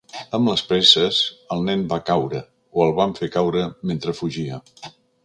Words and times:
Amb 0.35 0.47
les 0.51 0.61
presses, 0.69 1.19
el 1.55 1.61
nen 1.67 1.83
va 1.91 1.99
caure, 2.07 2.41
o 2.79 2.87
el 2.87 2.97
van 3.01 3.13
fer 3.21 3.29
caure 3.37 3.63
mentre 3.93 4.17
fugia. 4.23 4.59